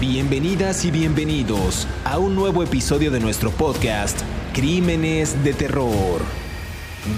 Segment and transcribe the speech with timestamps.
[0.00, 4.18] Bienvenidas y bienvenidos a un nuevo episodio de nuestro podcast
[4.54, 6.22] Crímenes de Terror.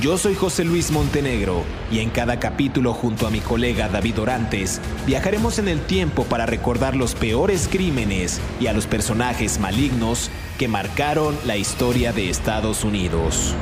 [0.01, 4.81] Yo soy José Luis Montenegro y en cada capítulo junto a mi colega David Orantes
[5.07, 10.29] viajaremos en el tiempo para recordar los peores crímenes y a los personajes malignos
[10.59, 13.55] que marcaron la historia de Estados Unidos.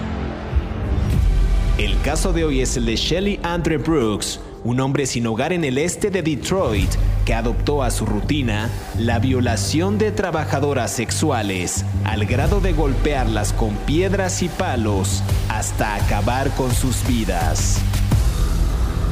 [1.77, 5.65] El caso de hoy es el de Shelley Andre Brooks, un hombre sin hogar en
[5.65, 6.91] el este de Detroit
[7.31, 13.77] que adoptó a su rutina la violación de trabajadoras sexuales al grado de golpearlas con
[13.87, 17.79] piedras y palos hasta acabar con sus vidas.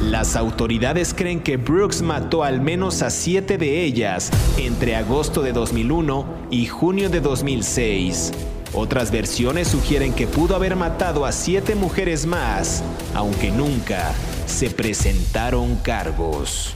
[0.03, 5.53] Las autoridades creen que Brooks mató al menos a siete de ellas entre agosto de
[5.53, 8.33] 2001 y junio de 2006.
[8.73, 12.83] Otras versiones sugieren que pudo haber matado a siete mujeres más,
[13.15, 14.11] aunque nunca
[14.45, 16.75] se presentaron cargos.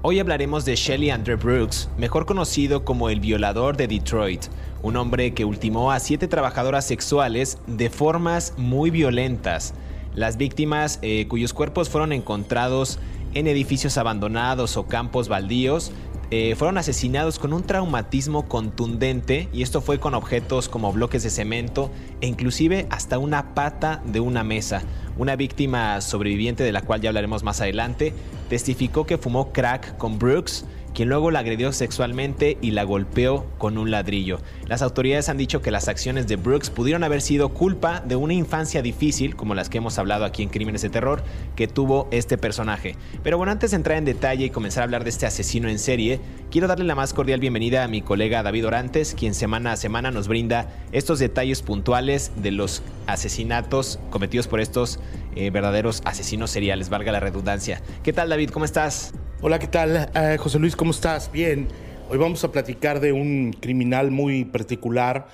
[0.00, 4.44] Hoy hablaremos de Shelley Andre Brooks, mejor conocido como el violador de Detroit,
[4.80, 9.74] un hombre que ultimó a siete trabajadoras sexuales de formas muy violentas.
[10.14, 13.00] Las víctimas, eh, cuyos cuerpos fueron encontrados
[13.34, 15.90] en edificios abandonados o campos baldíos,
[16.30, 21.30] eh, fueron asesinados con un traumatismo contundente y esto fue con objetos como bloques de
[21.30, 21.90] cemento
[22.20, 24.82] e inclusive hasta una pata de una mesa.
[25.16, 28.12] Una víctima sobreviviente de la cual ya hablaremos más adelante
[28.50, 30.66] testificó que fumó crack con Brooks,
[30.98, 34.40] quien luego la agredió sexualmente y la golpeó con un ladrillo.
[34.66, 38.34] Las autoridades han dicho que las acciones de Brooks pudieron haber sido culpa de una
[38.34, 41.22] infancia difícil, como las que hemos hablado aquí en Crímenes de Terror,
[41.54, 42.96] que tuvo este personaje.
[43.22, 45.78] Pero bueno, antes de entrar en detalle y comenzar a hablar de este asesino en
[45.78, 46.18] serie,
[46.50, 50.10] quiero darle la más cordial bienvenida a mi colega David Orantes, quien semana a semana
[50.10, 54.98] nos brinda estos detalles puntuales de los asesinatos cometidos por estos
[55.36, 57.82] eh, verdaderos asesinos seriales, valga la redundancia.
[58.02, 58.50] ¿Qué tal David?
[58.50, 59.14] ¿Cómo estás?
[59.40, 60.10] Hola, ¿qué tal?
[60.16, 61.30] Eh, José Luis, ¿cómo estás?
[61.30, 61.68] Bien.
[62.10, 65.28] Hoy vamos a platicar de un criminal muy particular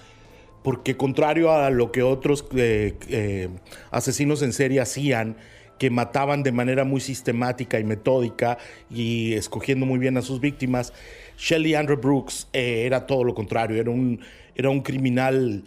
[0.62, 3.48] porque contrario a lo que otros eh,
[3.90, 5.38] asesinos en serie hacían,
[5.78, 8.58] que mataban de manera muy sistemática y metódica
[8.90, 10.92] y escogiendo muy bien a sus víctimas,
[11.38, 14.20] Shelley Andrew Brooks era todo lo contrario, era un,
[14.54, 15.64] era un criminal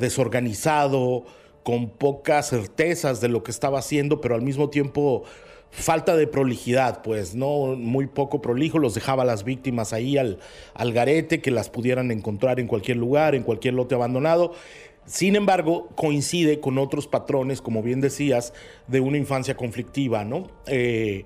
[0.00, 1.26] desorganizado,
[1.62, 5.24] con pocas certezas de lo que estaba haciendo, pero al mismo tiempo
[5.70, 7.76] falta de prolijidad, pues, ¿no?
[7.76, 10.38] Muy poco prolijo, los dejaba las víctimas ahí al,
[10.92, 14.52] garete, que las pudieran encontrar en cualquier lugar, en cualquier lote abandonado.
[15.04, 18.52] Sin embargo, coincide con otros patrones, como bien decías,
[18.88, 20.48] de una infancia conflictiva, ¿no?
[20.66, 21.24] Eh,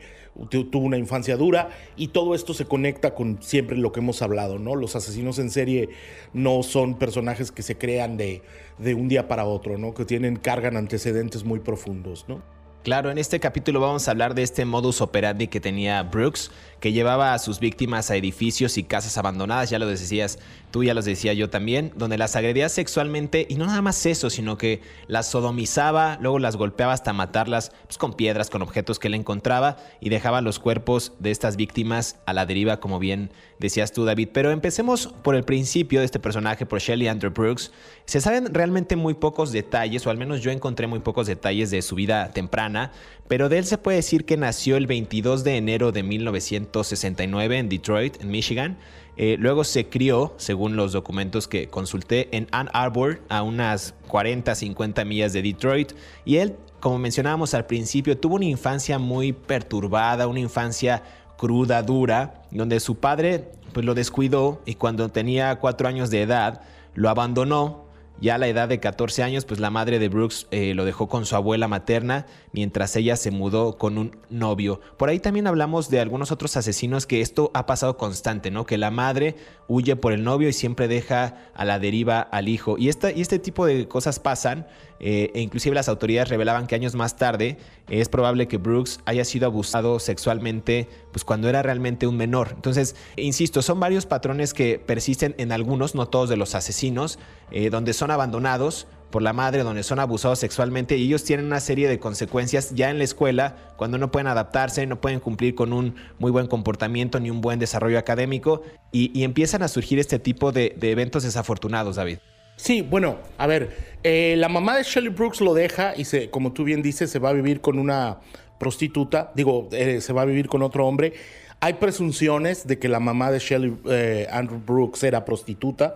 [0.48, 4.59] tuvo una infancia dura y todo esto se conecta con siempre lo que hemos hablado,
[4.59, 4.76] ¿no?
[4.76, 5.91] Los asesinos en serie
[6.32, 8.42] no son personajes que se crean de,
[8.78, 9.94] de un día para otro, ¿no?
[9.94, 12.41] Que tienen, cargan antecedentes muy profundos, ¿no?
[12.82, 16.50] Claro, en este capítulo vamos a hablar de este modus operandi que tenía Brooks,
[16.82, 20.41] que llevaba a sus víctimas a edificios y casas abandonadas, ya lo decías
[20.72, 24.31] tú, ya los decía yo también, donde las agredía sexualmente y no nada más eso,
[24.31, 29.06] sino que las sodomizaba, luego las golpeaba hasta matarlas pues, con piedras, con objetos que
[29.06, 33.92] él encontraba y dejaba los cuerpos de estas víctimas a la deriva, como bien decías
[33.92, 34.31] tú, David.
[34.32, 37.71] Pero empecemos por el principio de este personaje, por Shelley Andrew Brooks.
[38.06, 41.81] Se saben realmente muy pocos detalles, o al menos yo encontré muy pocos detalles de
[41.82, 42.91] su vida temprana,
[43.28, 47.69] pero de él se puede decir que nació el 22 de enero de 1969 en
[47.69, 48.78] Detroit, en Michigan.
[49.16, 54.55] Eh, luego se crió, según los documentos que consulté, en Ann Arbor, a unas 40,
[54.55, 55.93] 50 millas de Detroit.
[56.25, 61.03] Y él, como mencionábamos al principio, tuvo una infancia muy perturbada, una infancia
[61.37, 66.60] cruda, dura, donde su padre pues lo descuidó y cuando tenía cuatro años de edad
[66.95, 67.86] lo abandonó
[68.20, 71.09] ya a la edad de 14 años, pues la madre de Brooks eh, lo dejó
[71.09, 74.80] con su abuela materna mientras ella se mudó con un novio.
[74.97, 78.64] Por ahí también hablamos de algunos otros asesinos que esto ha pasado constante, ¿no?
[78.64, 79.36] Que la madre
[79.66, 82.76] huye por el novio y siempre deja a la deriva al hijo.
[82.78, 84.66] Y, esta, y este tipo de cosas pasan,
[85.04, 87.59] eh, e inclusive las autoridades revelaban que años más tarde
[87.89, 92.53] es probable que Brooks haya sido abusado sexualmente pues cuando era realmente un menor.
[92.54, 97.19] Entonces, insisto, son varios patrones que persisten en algunos, no todos de los asesinos,
[97.51, 101.60] eh, donde son abandonados por la madre, donde son abusados sexualmente y ellos tienen una
[101.60, 105.72] serie de consecuencias ya en la escuela, cuando no pueden adaptarse, no pueden cumplir con
[105.72, 108.63] un muy buen comportamiento ni un buen desarrollo académico
[108.93, 112.19] y, empiezan a surgir este tipo de, de eventos desafortunados, David.
[112.57, 116.53] Sí, bueno, a ver, eh, la mamá de Shelley Brooks lo deja y se, como
[116.53, 118.19] tú bien dices, se va a vivir con una
[118.59, 121.13] prostituta, digo, eh, se va a vivir con otro hombre.
[121.60, 125.95] Hay presunciones de que la mamá de Shelley eh, Andrew Brooks era prostituta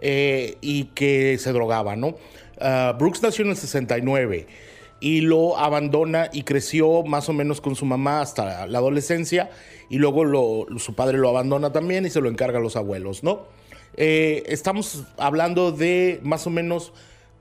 [0.00, 2.16] y que se drogaba, ¿no?
[2.60, 4.46] Ah, Brooks nació en el 69
[5.00, 9.50] y lo abandona y creció más o menos con su mamá hasta la adolescencia
[9.88, 13.46] y luego su padre lo abandona también y se lo encarga a los abuelos, ¿no?
[13.96, 16.92] estamos hablando de más o menos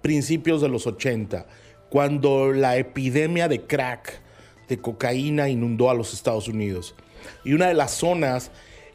[0.03, 1.47] principios de los 80,
[1.89, 4.21] cuando la epidemia de crack,
[4.67, 6.93] de cocaína, inundó a los Estados Unidos.
[7.43, 8.51] Y una de las zonas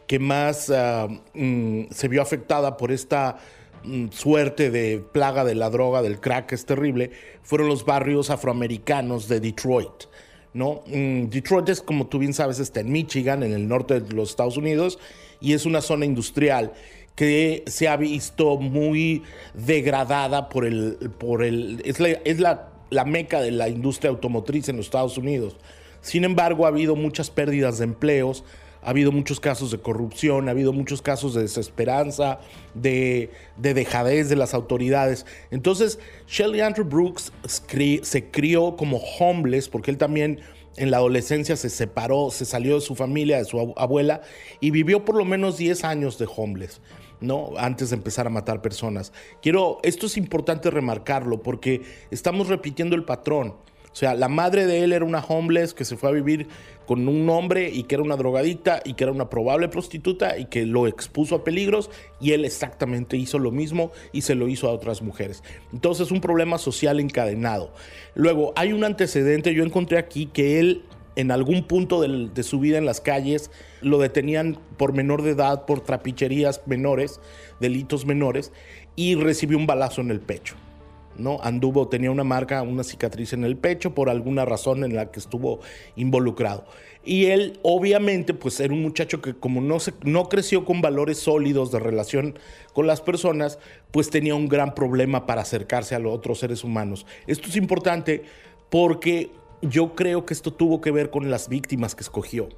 [0.07, 3.39] que más ah, mm, se vio afectada por esta
[3.85, 7.11] mm, suerte de plaga de la droga, del crack, es terrible,
[7.43, 10.05] fueron los barrios afroamericanos de Detroit.
[10.53, 10.83] ¿no?
[10.87, 14.31] Mm, Detroit es, como tú bien sabes, está en Michigan, en el norte de los
[14.31, 14.99] Estados Unidos,
[15.41, 16.73] y es una zona industrial
[17.19, 21.11] que se ha visto muy degradada por el...
[21.19, 25.19] Por el es la, es la, la meca de la industria automotriz en los Estados
[25.19, 25.57] Unidos.
[26.01, 28.45] Sin embargo, ha habido muchas pérdidas de empleos,
[28.85, 32.39] ha habido muchos casos de corrupción, ha habido muchos casos de desesperanza,
[32.75, 35.27] de, de dejadez de las autoridades.
[35.51, 35.99] Entonces,
[36.29, 37.33] Shelly Andrew Brooks
[38.03, 40.39] se crió como homeless, porque él también
[40.77, 44.21] en la adolescencia se separó, se salió de su familia, de su abuela,
[44.61, 46.81] y vivió por lo menos 10 años de homeless.
[47.21, 47.51] ¿No?
[47.57, 49.13] Antes de empezar a matar personas.
[49.43, 53.55] Quiero, esto es importante remarcarlo porque estamos repitiendo el patrón.
[53.91, 56.47] O sea, la madre de él era una homeless que se fue a vivir
[56.87, 60.45] con un hombre y que era una drogadita y que era una probable prostituta y
[60.47, 64.69] que lo expuso a peligros y él exactamente hizo lo mismo y se lo hizo
[64.69, 65.43] a otras mujeres.
[65.73, 67.73] Entonces, un problema social encadenado.
[68.15, 70.85] Luego, hay un antecedente, yo encontré aquí que él
[71.19, 73.51] en algún punto de su vida en las calles
[73.81, 77.21] lo detenían por menor de edad, por trapicherías menores,
[77.59, 78.53] delitos menores,
[78.95, 80.55] y recibió un balazo en el pecho.
[81.17, 81.41] ¿no?
[81.43, 85.19] Anduvo, tenía una marca, una cicatriz en el pecho por alguna razón en la que
[85.19, 85.59] estuvo
[85.97, 86.65] involucrado.
[87.05, 91.19] Y él, obviamente, pues era un muchacho que como no, se, no creció con valores
[91.19, 92.39] sólidos de relación
[92.75, 93.59] con las personas,
[93.91, 97.07] pues tenía un gran problema para acercarse a los otros seres humanos.
[97.27, 98.23] Esto es importante
[98.71, 99.33] porque
[99.63, 102.49] yo creo que esto tuvo que ver con las víctimas que escogió.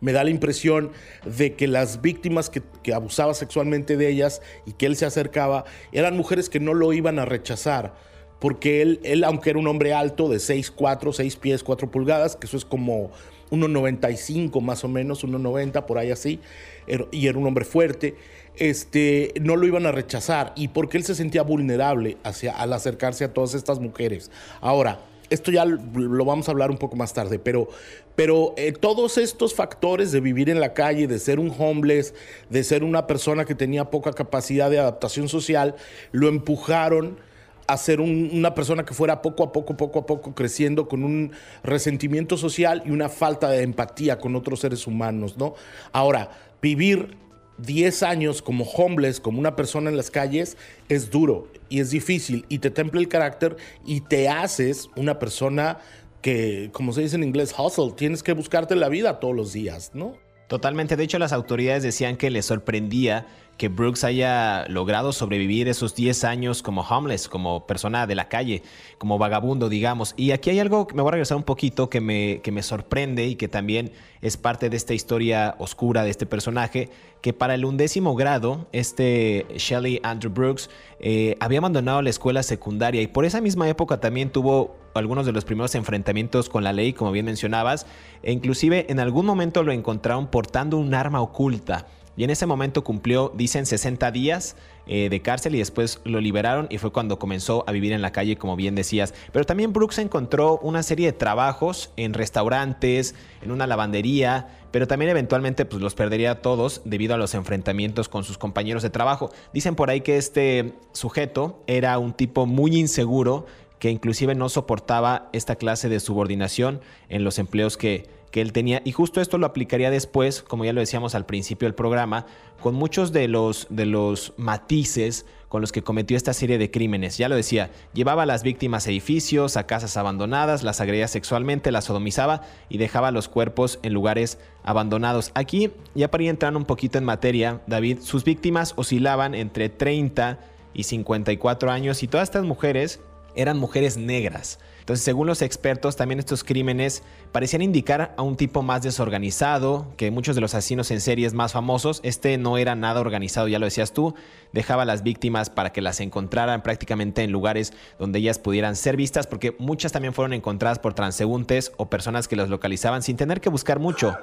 [0.00, 0.92] Me da la impresión
[1.24, 2.62] de que las víctimas que,
[2.92, 7.18] abusaba sexualmente de ellas y que él se acercaba eran mujeres que no lo iban
[7.18, 7.94] a rechazar
[8.40, 12.46] porque él, él, aunque era un hombre alto de 6'4, 6 pies, 4 pulgadas, que
[12.46, 13.10] eso es como
[13.50, 16.40] 1,95 más o menos, 1,90 por ahí así,
[16.86, 18.14] er, y era un hombre fuerte,
[18.56, 23.24] este, no lo iban a rechazar y porque él se sentía vulnerable hacia, al acercarse
[23.24, 24.30] a todas estas mujeres.
[24.60, 25.00] Ahora,
[25.30, 27.68] esto ya lo vamos a hablar un poco más tarde, pero,
[28.14, 32.14] pero eh, todos estos factores de vivir en la calle, de ser un homeless,
[32.50, 35.74] de ser una persona que tenía poca capacidad de adaptación social,
[36.12, 37.18] lo empujaron
[37.66, 41.32] a ser una persona que fuera poco a poco, poco a poco creciendo con un
[41.64, 45.54] resentimiento social y una falta de empatía con otros seres humanos, ¿no?
[45.92, 46.30] Ahora,
[46.62, 47.16] vivir
[47.58, 50.56] 10 años como homeless, como una persona en las calles,
[50.88, 55.78] es duro y es difícil y te templa el carácter y te haces una persona
[56.22, 59.92] que, como se dice en inglés, hustle, tienes que buscarte la vida todos los días,
[59.94, 60.25] ¿no?
[60.48, 63.26] Totalmente, de hecho las autoridades decían que les sorprendía
[63.56, 68.62] que Brooks haya logrado sobrevivir esos 10 años como homeless, como persona de la calle,
[68.98, 70.14] como vagabundo, digamos.
[70.16, 72.62] Y aquí hay algo que me voy a regresar un poquito que me, que me
[72.62, 76.90] sorprende y que también es parte de esta historia oscura de este personaje,
[77.22, 80.68] que para el undécimo grado, este Shelley Andrew Brooks
[81.00, 85.32] eh, había abandonado la escuela secundaria y por esa misma época también tuvo algunos de
[85.32, 87.86] los primeros enfrentamientos con la ley, como bien mencionabas,
[88.22, 91.86] e inclusive en algún momento lo encontraron portando un arma oculta.
[92.16, 96.66] Y en ese momento cumplió, dicen, 60 días eh, de cárcel y después lo liberaron
[96.70, 99.12] y fue cuando comenzó a vivir en la calle, como bien decías.
[99.32, 105.10] Pero también Brooks encontró una serie de trabajos en restaurantes, en una lavandería, pero también
[105.10, 109.30] eventualmente pues, los perdería todos debido a los enfrentamientos con sus compañeros de trabajo.
[109.52, 113.46] Dicen por ahí que este sujeto era un tipo muy inseguro
[113.78, 118.82] que inclusive no soportaba esta clase de subordinación en los empleos que, que él tenía.
[118.84, 122.26] Y justo esto lo aplicaría después, como ya lo decíamos al principio del programa,
[122.60, 127.18] con muchos de los, de los matices con los que cometió esta serie de crímenes.
[127.18, 131.70] Ya lo decía, llevaba a las víctimas a edificios, a casas abandonadas, las agredía sexualmente,
[131.70, 135.30] las sodomizaba y dejaba los cuerpos en lugares abandonados.
[135.34, 140.40] Aquí, ya para ir entrando un poquito en materia, David, sus víctimas oscilaban entre 30
[140.74, 143.00] y 54 años y todas estas mujeres
[143.36, 144.58] eran mujeres negras.
[144.80, 147.02] Entonces, según los expertos, también estos crímenes
[147.32, 151.52] parecían indicar a un tipo más desorganizado, que muchos de los asesinos en series más
[151.52, 154.14] famosos, este no era nada organizado, ya lo decías tú,
[154.52, 158.96] dejaba a las víctimas para que las encontraran prácticamente en lugares donde ellas pudieran ser
[158.96, 163.40] vistas, porque muchas también fueron encontradas por transeúntes o personas que las localizaban sin tener
[163.40, 164.16] que buscar mucho.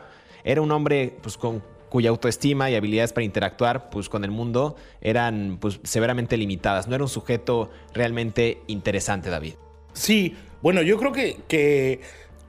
[0.45, 1.61] Era un hombre pues, con
[1.93, 6.87] cuya autoestima y habilidades para interactuar pues, con el mundo eran pues, severamente limitadas.
[6.87, 9.53] No era un sujeto realmente interesante, David.
[9.93, 12.01] Sí, bueno, yo creo que,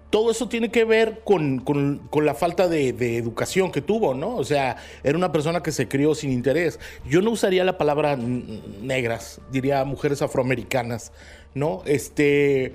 [0.08, 1.62] todo eso tiene que ver con,
[2.22, 4.34] la falta de, educación que tuvo, ¿no?
[4.34, 6.80] O sea, era una persona que se crió sin interés.
[7.06, 11.12] Yo no usaría la palabra negras, diría mujeres afroamericanas,
[11.52, 11.82] ¿no?
[11.84, 12.72] Este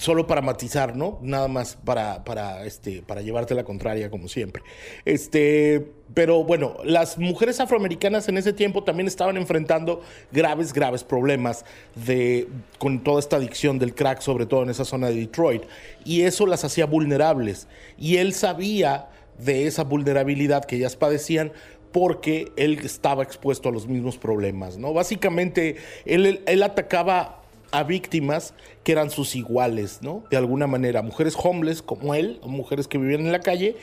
[0.00, 1.18] solo para matizar, ¿no?
[1.20, 4.62] Nada más para, para, este, para llevarte la contraria, como siempre.
[5.04, 10.00] Este, pero bueno, las mujeres afroamericanas en ese tiempo también estaban enfrentando
[10.32, 11.66] graves, graves problemas
[12.06, 12.48] de,
[12.78, 15.64] con toda esta adicción del crack, sobre todo en esa zona de Detroit.
[16.04, 17.68] Y eso las hacía vulnerables.
[17.98, 21.52] Y él sabía de esa vulnerabilidad que ellas padecían
[21.92, 24.92] porque él estaba expuesto a los mismos problemas, ¿no?
[24.92, 27.39] Básicamente, él, él atacaba
[27.72, 30.24] a víctimas que eran sus iguales, ¿no?
[30.30, 33.76] De alguna manera, mujeres homeless como él, mujeres que vivían en la calle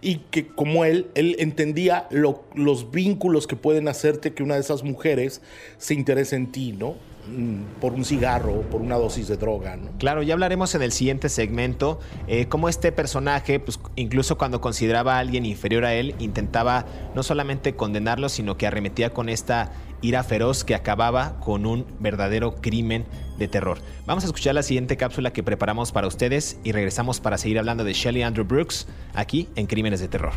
[0.00, 4.84] y que como él, él entendía los vínculos que pueden hacerte que una de esas
[4.84, 5.42] mujeres
[5.76, 6.94] se interese en ti, ¿no?
[7.30, 9.76] Mm, por un cigarro, por una dosis de droga.
[9.76, 9.90] ¿no?
[9.98, 15.16] Claro, ya hablaremos en el siguiente segmento eh, cómo este personaje, pues, incluso cuando consideraba
[15.16, 20.22] a alguien inferior a él, intentaba no solamente condenarlo, sino que arremetía con esta ira
[20.22, 23.06] feroz que acababa con un verdadero crimen
[23.38, 23.78] de terror.
[24.06, 27.84] Vamos a escuchar la siguiente cápsula que preparamos para ustedes y regresamos para seguir hablando
[27.84, 30.32] de Shelley Andrew Brooks aquí en Crímenes de Terror.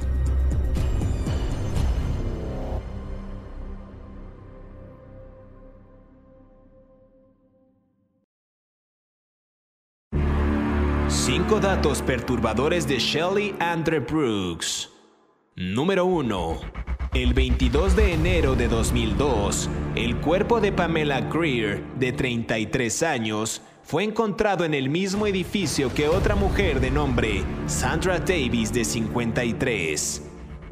[11.07, 14.89] Cinco datos perturbadores de Shelley Andrew Brooks.
[15.55, 16.90] Número 1.
[17.13, 24.05] El 22 de enero de 2002, el cuerpo de Pamela Greer, de 33 años, fue
[24.05, 30.21] encontrado en el mismo edificio que otra mujer de nombre Sandra Davis, de 53.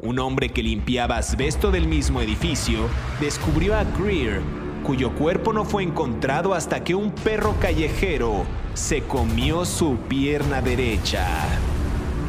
[0.00, 2.88] Un hombre que limpiaba asbesto del mismo edificio
[3.20, 4.40] descubrió a Greer,
[4.82, 11.26] cuyo cuerpo no fue encontrado hasta que un perro callejero se comió su pierna derecha.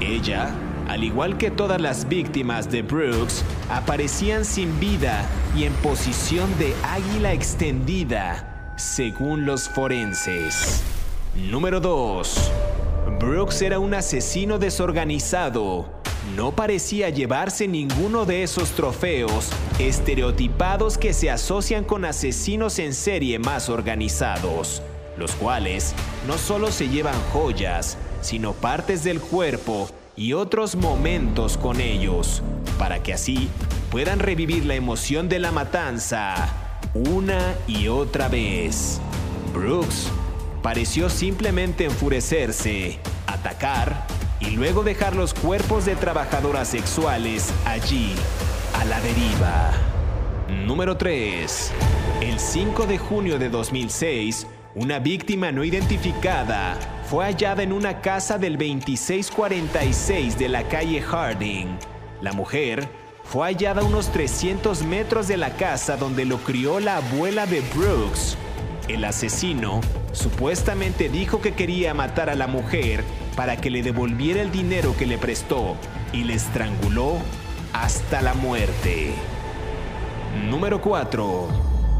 [0.01, 0.53] Ella
[0.91, 6.75] al igual que todas las víctimas de Brooks, aparecían sin vida y en posición de
[6.83, 10.83] águila extendida, según los forenses.
[11.49, 12.51] Número 2.
[13.21, 15.89] Brooks era un asesino desorganizado.
[16.35, 23.39] No parecía llevarse ninguno de esos trofeos estereotipados que se asocian con asesinos en serie
[23.39, 24.81] más organizados,
[25.17, 25.95] los cuales
[26.27, 32.43] no solo se llevan joyas, sino partes del cuerpo y otros momentos con ellos,
[32.77, 33.49] para que así
[33.89, 36.61] puedan revivir la emoción de la matanza
[36.93, 38.99] una y otra vez.
[39.53, 40.11] Brooks
[40.61, 44.05] pareció simplemente enfurecerse, atacar
[44.39, 48.13] y luego dejar los cuerpos de trabajadoras sexuales allí,
[48.73, 49.71] a la deriva.
[50.65, 51.71] Número 3.
[52.21, 56.77] El 5 de junio de 2006, una víctima no identificada
[57.11, 61.77] fue hallada en una casa del 2646 de la calle Harding.
[62.21, 62.87] La mujer
[63.25, 67.59] fue hallada a unos 300 metros de la casa donde lo crió la abuela de
[67.75, 68.37] Brooks.
[68.87, 69.81] El asesino
[70.13, 73.03] supuestamente dijo que quería matar a la mujer
[73.35, 75.75] para que le devolviera el dinero que le prestó
[76.13, 77.17] y le estranguló
[77.73, 79.11] hasta la muerte.
[80.49, 81.49] Número 4.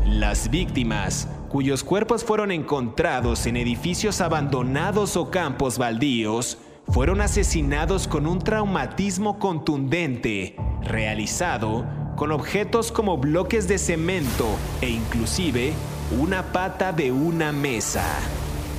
[0.05, 8.25] Las víctimas cuyos cuerpos fueron encontrados en edificios abandonados o campos baldíos, fueron asesinados con
[8.25, 14.47] un traumatismo contundente, realizado con objetos como bloques de cemento
[14.79, 15.73] e inclusive
[16.17, 18.05] una pata de una mesa.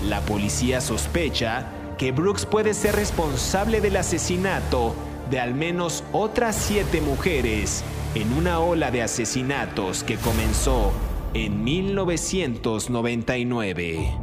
[0.08, 1.66] La policía sospecha
[1.98, 4.94] que Brooks puede ser responsable del asesinato
[5.30, 10.90] de al menos otras siete mujeres en una ola de asesinatos que comenzó
[11.34, 14.16] en 1999.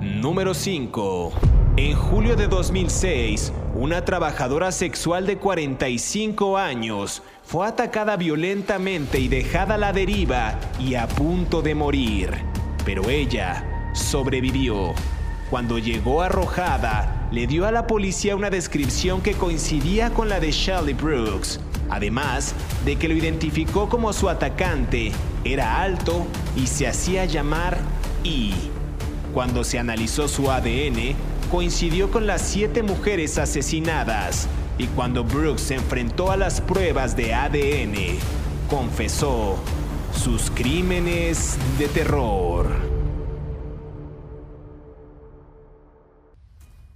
[0.00, 1.32] Número 5.
[1.76, 9.74] En julio de 2006, una trabajadora sexual de 45 años fue atacada violentamente y dejada
[9.74, 12.30] a la deriva y a punto de morir.
[12.84, 14.94] Pero ella sobrevivió.
[15.50, 20.52] Cuando llegó arrojada, le dio a la policía una descripción que coincidía con la de
[20.52, 21.60] Shelley Brooks,
[21.94, 25.12] además de que lo identificó como su atacante,
[25.44, 27.78] era alto y se hacía llamar
[28.24, 28.52] E.
[29.32, 31.14] Cuando se analizó su ADN,
[31.50, 37.32] coincidió con las siete mujeres asesinadas y cuando Brooks se enfrentó a las pruebas de
[37.32, 38.18] ADN,
[38.68, 39.56] confesó
[40.12, 42.93] sus crímenes de terror.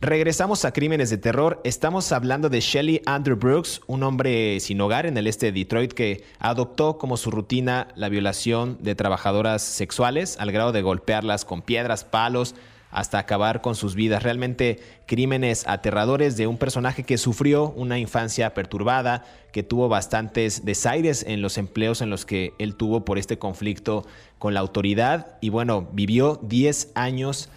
[0.00, 1.61] Regresamos a Crímenes de Terror.
[1.64, 5.93] Estamos hablando de Shelly Andrew Brooks, un hombre sin hogar en el este de Detroit
[5.93, 11.62] que adoptó como su rutina la violación de trabajadoras sexuales al grado de golpearlas con
[11.62, 12.55] piedras, palos,
[12.93, 14.23] hasta acabar con sus vidas.
[14.23, 21.25] Realmente crímenes aterradores de un personaje que sufrió una infancia perturbada, que tuvo bastantes desaires
[21.26, 24.07] en los empleos en los que él tuvo por este conflicto
[24.38, 27.49] con la autoridad y bueno, vivió 10 años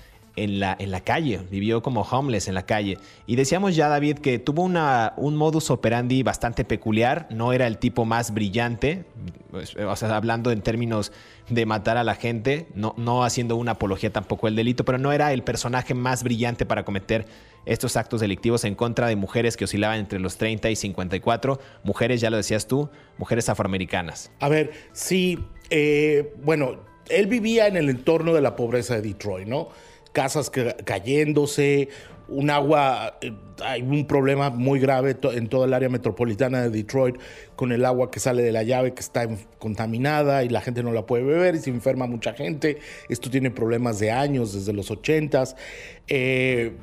[0.44, 2.98] en la, en la calle, vivió como homeless en la calle.
[3.28, 7.78] Y decíamos ya, David, que tuvo una, un modus operandi bastante peculiar, no era el
[7.78, 9.06] tipo más brillante,
[9.52, 11.12] pues, o sea, hablando en términos
[11.50, 15.12] de matar a la gente, no, no haciendo una apología tampoco del delito, pero no
[15.12, 17.26] era el personaje más brillante para cometer
[17.66, 22.20] estos actos delictivos en contra de mujeres que oscilaban entre los 30 y 54, mujeres,
[22.20, 24.32] ya lo decías tú, mujeres afroamericanas.
[24.40, 25.38] A ver, sí,
[25.70, 26.80] eh, bueno,
[27.10, 29.70] él vivía en el entorno de la pobreza de Detroit, ¿no?
[30.12, 31.90] Casas cayéndose,
[32.32, 37.18] un agua, eh, hay un problema muy grave en toda el área metropolitana de Detroit
[37.58, 39.28] con el agua que sale de la llave que está
[39.60, 42.80] contaminada y la gente no la puede beber y se enferma mucha gente.
[43.10, 45.44] Esto tiene problemas de años, desde los 80
[46.08, 46.74] eh,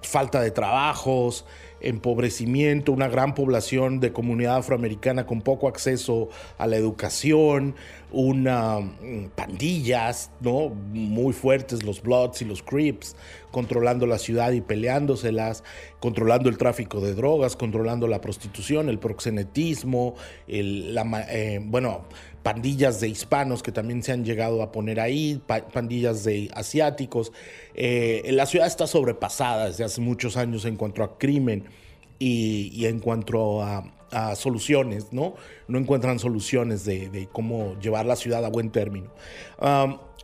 [0.00, 1.44] falta de trabajos,
[1.80, 7.74] empobrecimiento, una gran población de comunidad afroamericana con poco acceso a la educación,
[8.14, 10.68] una mm, pandillas, ¿no?
[10.70, 13.16] Muy fuertes los Bloods y los Crips,
[13.50, 15.64] controlando la ciudad y peleándoselas,
[16.00, 20.14] controlando el tráfico de drogas, controlando la prostitución, el proxenetismo,
[20.46, 22.04] el, la, eh, bueno,
[22.42, 25.40] pandillas de hispanos que también se han llegado a poner ahí,
[25.72, 27.32] pandillas de asiáticos.
[27.74, 31.64] Eh, la ciudad está sobrepasada desde hace muchos años en cuanto a crimen
[32.26, 33.90] y, en cuanto a,
[34.36, 35.34] soluciones, ¿no?
[35.66, 39.10] No encuentran soluciones de, cómo llevar la ciudad a buen término.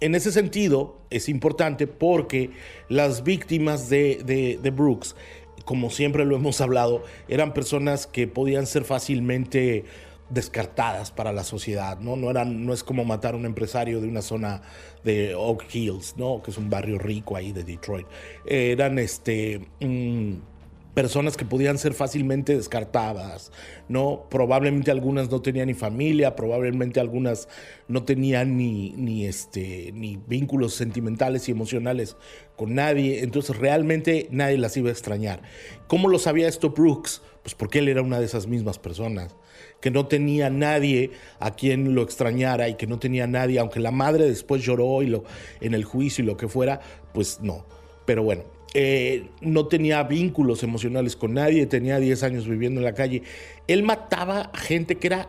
[0.00, 2.50] en ese sentido, es importante porque
[2.88, 5.16] las víctimas de, de Brooks,
[5.64, 9.84] como siempre lo hemos hablado, eran personas que podían ser fácilmente
[10.30, 12.14] descartadas para la sociedad, ¿no?
[12.14, 14.62] No, eran, no es como matar a un empresario de una zona
[15.02, 16.40] de Oak Hills, ¿no?
[16.42, 18.06] Que es un barrio rico ahí de Detroit.
[18.46, 20.34] eran este, mm,
[20.94, 23.52] personas que podían ser fácilmente descartadas,
[23.88, 24.26] ¿no?
[24.30, 27.48] Probablemente algunas no tenían ni familia, probablemente algunas
[27.88, 32.16] no tenían ni, ni, este, ni vínculos sentimentales y emocionales
[32.56, 35.42] con nadie, entonces realmente nadie las iba a extrañar.
[35.86, 37.22] ¿Cómo lo sabía esto Brooks?
[37.42, 39.34] Pues porque él era una de esas mismas personas
[39.80, 43.90] que no tenía nadie a quien lo extrañara y que no tenía nadie, aunque la
[43.90, 45.24] madre después lloró y lo,
[45.60, 46.80] en el juicio y lo que fuera,
[47.14, 47.64] pues no.
[48.04, 52.94] Pero bueno, eh, no tenía vínculos emocionales con nadie, tenía 10 años viviendo en la
[52.94, 53.22] calle.
[53.66, 55.28] Él mataba a gente que era...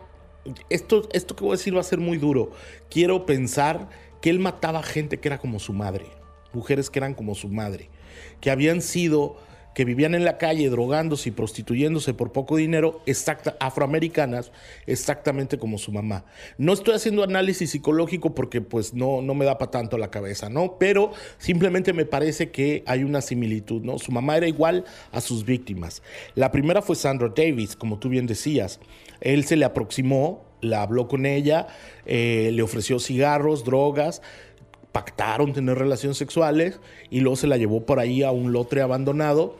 [0.70, 2.50] Esto, esto que voy a decir va a ser muy duro.
[2.90, 3.88] Quiero pensar
[4.20, 6.06] que él mataba a gente que era como su madre,
[6.52, 7.90] mujeres que eran como su madre,
[8.40, 9.36] que habían sido
[9.74, 14.52] que vivían en la calle drogándose y prostituyéndose por poco dinero, exacta, afroamericanas,
[14.86, 16.24] exactamente como su mamá.
[16.58, 20.48] No estoy haciendo análisis psicológico porque pues no, no me da para tanto la cabeza,
[20.48, 20.76] ¿no?
[20.78, 23.98] Pero simplemente me parece que hay una similitud, ¿no?
[23.98, 26.02] Su mamá era igual a sus víctimas.
[26.34, 28.80] La primera fue Sandra Davis, como tú bien decías.
[29.20, 31.66] Él se le aproximó, la habló con ella,
[32.06, 34.22] eh, le ofreció cigarros, drogas,
[34.92, 36.78] pactaron tener relaciones sexuales
[37.10, 39.56] y luego se la llevó por ahí a un lotre abandonado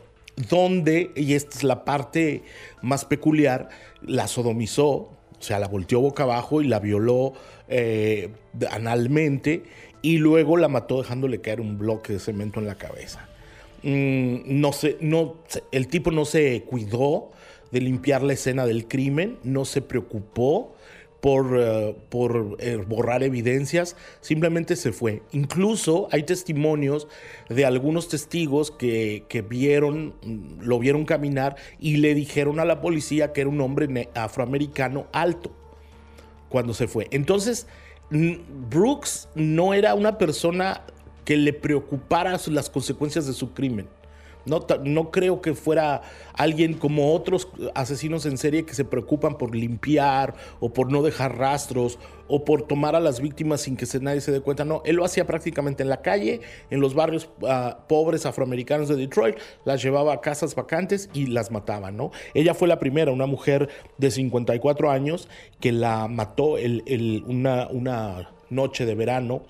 [0.49, 2.43] donde, y esta es la parte
[2.81, 3.69] más peculiar,
[4.01, 7.33] la sodomizó, o sea, la volteó boca abajo y la violó
[7.67, 8.31] eh,
[8.71, 9.63] analmente
[10.01, 13.27] y luego la mató dejándole caer un bloque de cemento en la cabeza.
[13.83, 15.35] Mm, no sé, no,
[15.71, 17.31] el tipo no se cuidó
[17.71, 20.75] de limpiar la escena del crimen, no se preocupó
[21.23, 25.21] por, eh, por eh, borrar evidencias, simplemente se fue.
[25.31, 27.07] Incluso hay testimonios
[27.47, 32.81] de algunos testigos que, que, vieron, mm, lo vieron caminar y le dijeron a la
[32.81, 35.55] policía que era un hombre afroamericano alto
[36.49, 37.07] cuando se fue.
[37.11, 37.67] Entonces,
[38.09, 40.81] Brooks no era una persona
[41.23, 43.87] que le preocupara las consecuencias de su crimen.
[44.45, 46.01] No, creo que fuera
[46.33, 51.37] alguien como otros asesinos en serie que se preocupan por limpiar o por no dejar
[51.37, 54.65] rastros o por tomar a las víctimas sin que nadie se dé cuenta.
[54.65, 58.95] No, él lo hacía prácticamente en la calle, en los barrios ah, pobres afroamericanos de
[58.95, 62.11] Detroit, las llevaba a casas vacantes y las mataba, ¿no?
[62.33, 65.29] Ella fue la primera, una mujer de 54 años
[65.59, 66.55] que la mató
[67.27, 69.43] una, una noche de verano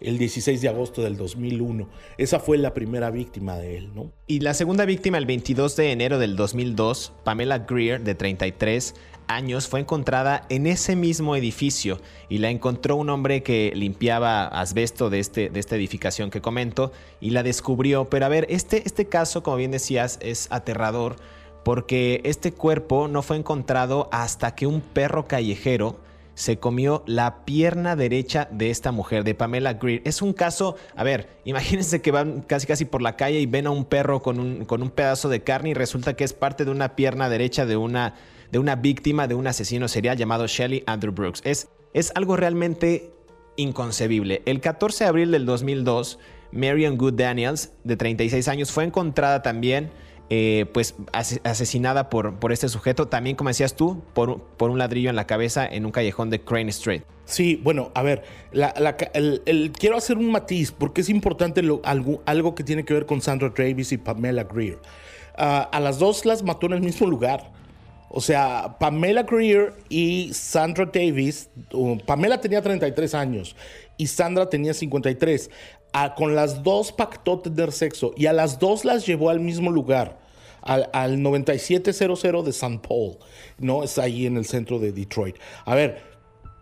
[0.00, 1.88] el 16 de agosto del 2001.
[2.16, 4.12] Esa fue la primera víctima de él, ¿no?
[4.26, 8.94] Y la segunda víctima el 22 de enero del 2002, Pamela Greer, de 33
[9.26, 15.10] años, fue encontrada en ese mismo edificio y la encontró un hombre que limpiaba asbesto
[15.10, 18.06] de, este, de esta edificación que comento y la descubrió.
[18.06, 21.16] Pero a ver, este, este caso, como bien decías, es aterrador
[21.64, 25.98] porque este cuerpo no fue encontrado hasta que un perro callejero
[26.38, 30.02] se comió la pierna derecha de esta mujer, de Pamela Greer.
[30.04, 33.66] Es un caso, a ver, imagínense que van casi casi por la calle y ven
[33.66, 36.64] a un perro con un, con un pedazo de carne y resulta que es parte
[36.64, 38.14] de una pierna derecha de una,
[38.52, 41.42] de una víctima de un asesino serial llamado Shelly Andrew Brooks.
[41.42, 43.10] Es, es algo realmente
[43.56, 44.42] inconcebible.
[44.46, 46.20] El 14 de abril del 2002,
[46.52, 49.90] Marion Good Daniels, de 36 años, fue encontrada también
[50.30, 55.10] eh, pues asesinada por, por este sujeto, también como decías tú, por, por un ladrillo
[55.10, 57.02] en la cabeza en un callejón de Crane Street.
[57.24, 58.24] Sí, bueno, a ver,
[59.78, 63.52] quiero hacer un matiz porque es importante algo, algo, que tiene que ver con Sandra
[63.56, 64.78] Davis y Pamela Greer.
[65.36, 67.52] Ah, a las dos las mató en el mismo lugar.
[68.10, 71.50] O sea, Pamela Greer y Sandra Davis,
[72.06, 73.54] Pamela tenía 33 años
[73.98, 75.50] y Sandra tenía 53
[76.16, 80.18] con las dos pactó tener sexo y a las dos las llevó al mismo lugar,
[80.62, 82.80] al, al 9700 de St.
[82.86, 83.18] Paul,
[83.58, 83.82] ¿no?
[83.82, 85.36] Es ahí en el centro de Detroit.
[85.64, 86.02] A ver,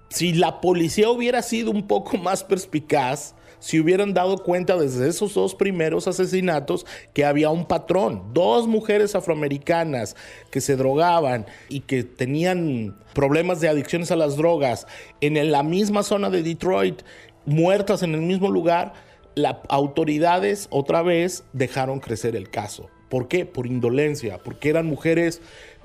[0.08, 5.34] si la policía hubiera sido un poco más perspicaz, si hubieran dado cuenta desde esos
[5.34, 10.14] dos primeros asesinatos que había un patrón, dos mujeres afroamericanas
[10.50, 14.86] que se drogaban y que tenían problemas de adicciones a las drogas
[15.20, 17.02] en la misma zona de Detroit,
[17.44, 18.92] muertas en el mismo lugar,
[19.36, 22.88] las autoridades otra vez dejaron crecer el caso.
[23.10, 23.44] ¿Por qué?
[23.44, 25.40] Por indolencia, porque eran mujeres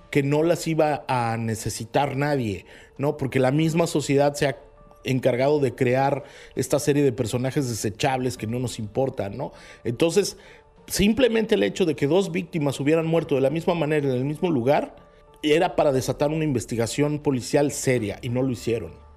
[0.10, 2.66] que no las iba a necesitar nadie,
[2.98, 3.18] ¿no?
[3.18, 4.58] Porque la misma sociedad se ha
[5.04, 6.24] encargado de crear
[6.56, 9.52] esta serie de personajes desechables que no nos importan, ¿no?
[9.84, 10.38] Entonces,
[10.88, 14.26] simplemente el hecho de que dos víctimas hubieran muerto de la misma manera en el
[14.26, 14.96] mismo lugar
[15.44, 19.11] era para desatar una investigación policial seria y no lo hicieron.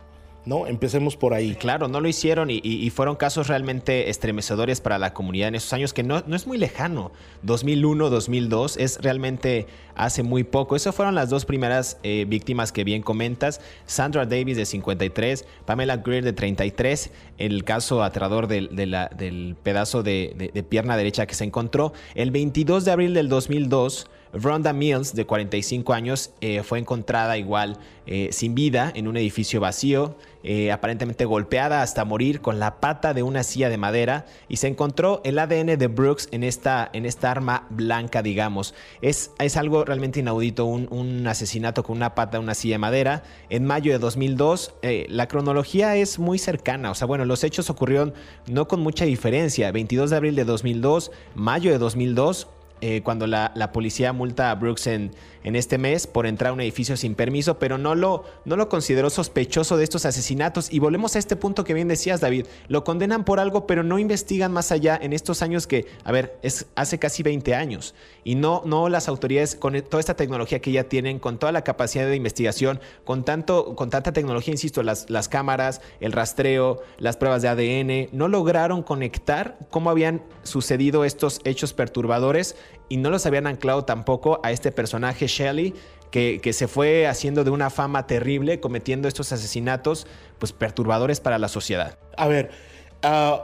[0.46, 0.66] ¿No?
[0.66, 1.54] Empecemos por ahí.
[1.54, 5.92] Claro, no lo hicieron y, fueron casos realmente estremecedores para la comunidad en esos años
[5.92, 7.12] que no, no, es muy lejano.
[7.42, 10.76] 2001, 2002 es realmente hace muy poco.
[10.76, 13.61] Esas fueron las dos primeras eh, víctimas que bien comentas.
[13.87, 20.50] Sandra Davis de 53, Pamela Greer de 33, el caso aterrador del, del pedazo de,
[20.52, 21.92] de pierna derecha que se encontró.
[22.14, 27.79] El 22 de abril del 2002 Rhonda Mills, de 45 años, eh, fue encontrada igual
[28.07, 33.14] eh, sin vida en un edificio vacío, eh, aparentemente golpeada hasta morir con la pata
[33.14, 37.07] de una silla de madera y se encontró el ADN de Brooks en esta, en
[37.07, 38.75] esta arma blanca, digamos.
[39.01, 42.79] Es, es algo realmente inaudito, un, un, asesinato con una pata de una silla de
[42.79, 43.23] madera.
[43.49, 44.75] En mayo de 2002,
[45.09, 48.12] la cronología es muy cercana, o sea, bueno, los hechos ocurrieron
[48.47, 49.73] no con mucha diferencia.
[49.73, 52.49] 22 de abril de 2002, mayo de 2002,
[52.87, 56.61] eh, cuando la, policía multa a Brooks en, en, este mes por entrar a un
[56.61, 60.70] edificio sin permiso, pero no lo, no lo consideró sospechoso de estos asesinatos.
[60.70, 62.44] Y volvemos a este punto que bien decías, David.
[62.68, 66.38] Lo condenan por algo, pero no investigan más allá en estos años que, a ver,
[66.42, 67.94] es hace casi 20 años.
[68.23, 71.64] Y no, no las autoridades, con toda esta tecnología que ya tienen, con toda la
[71.64, 77.16] capacidad de investigación, con, tanto, con tanta tecnología, insisto, las, las cámaras, el rastreo, las
[77.16, 82.57] pruebas de ADN, no lograron conectar cómo habían sucedido estos hechos perturbadores
[82.88, 85.74] y no los habían anclado tampoco a este personaje Shelley
[86.10, 90.06] que, que, se fue haciendo de una fama terrible cometiendo estos asesinatos
[90.38, 91.98] pues perturbadores para la sociedad.
[92.16, 92.50] A ver,
[93.04, 93.38] uh,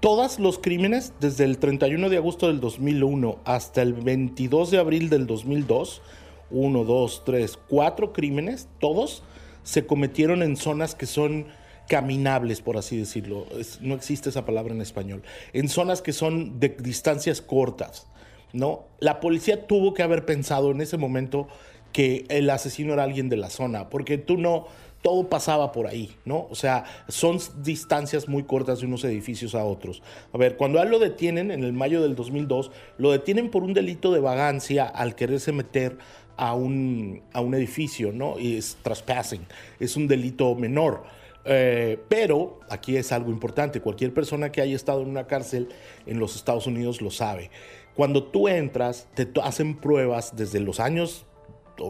[0.00, 5.08] todos los crímenes desde el 31 de agosto del 2001 hasta el 22 de abril
[5.08, 6.02] del 2002,
[6.50, 9.22] uno, dos, tres, cuatro crímenes, todos
[9.62, 11.46] se cometieron en zonas que son
[11.88, 13.46] caminables, por así decirlo.
[13.80, 15.22] no existe esa palabra en español.
[15.52, 18.06] En zonas que son de distancias cortas.
[18.54, 18.86] ¿No?
[19.00, 21.48] La policía tuvo que haber pensado en ese momento
[21.92, 24.66] que el asesino era alguien de la zona, porque tú no,
[25.02, 26.46] todo pasaba por ahí, ¿no?
[26.50, 30.02] O sea, son distancias muy cortas de unos edificios a otros.
[30.32, 33.74] A ver, cuando él lo detienen en el mayo del 2002, lo detienen por un
[33.74, 35.98] delito de vagancia al quererse meter
[36.36, 38.38] a un, a un edificio, ¿no?
[38.38, 39.46] Y es trespassing,
[39.78, 41.04] es un delito menor.
[41.44, 45.68] Eh, pero aquí es algo importante, cualquier persona que haya estado en una cárcel
[46.06, 47.50] en los Estados Unidos lo sabe.
[47.94, 51.26] Cuando tú entras, te hacen pruebas desde los años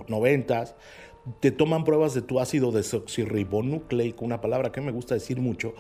[0.09, 0.77] 90,
[1.40, 5.75] te toman pruebas de tu ácido desoxirribonucleico, una palabra que me gusta decir mucho,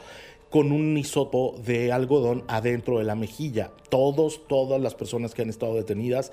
[0.50, 3.72] con un hisopo de algodón adentro de la mejilla.
[3.90, 6.32] Todos, todas las personas que han estado detenidas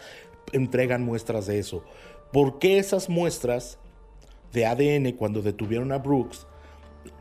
[0.53, 1.83] entregan muestras de eso.
[2.31, 3.77] ¿Por qué esas muestras
[4.53, 6.47] de ADN cuando detuvieron a Brooks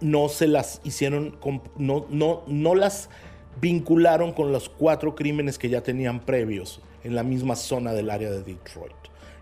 [0.01, 1.39] no se las hicieron,
[1.77, 3.09] no, no, no las
[3.61, 8.31] vincularon con los cuatro crímenes que ya tenían previos en la misma zona del área
[8.31, 8.95] de Detroit.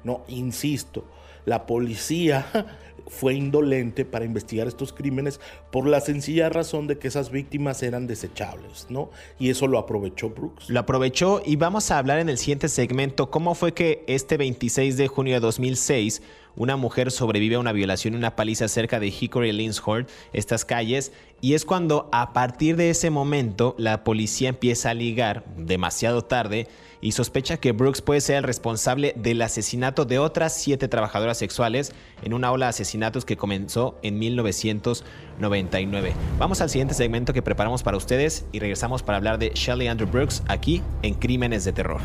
[0.04, 1.04] No, insisto,
[1.44, 2.46] la policía
[3.08, 5.40] fue indolente para investigar estos crímenes
[5.70, 9.10] por la sencilla razón de que esas víctimas eran desechables, ¿no?
[9.38, 10.68] Y eso lo aprovechó Brooks.
[10.68, 14.96] Lo aprovechó y vamos a hablar en el siguiente segmento cómo fue que este 26
[14.96, 16.22] de junio de 2006
[16.58, 21.12] una mujer sobrevive a una violación y una paliza cerca de Hickory Linshorn, estas calles,
[21.40, 26.66] y es cuando a partir de ese momento la policía empieza a ligar demasiado tarde
[27.00, 31.92] y sospecha que Brooks puede ser el responsable del asesinato de otras siete trabajadoras sexuales
[32.22, 36.12] en una ola de asesinatos que comenzó en 1999.
[36.38, 40.10] Vamos al siguiente segmento que preparamos para ustedes y regresamos para hablar de Shelley Andrew
[40.10, 42.00] Brooks aquí en Crímenes de Terror.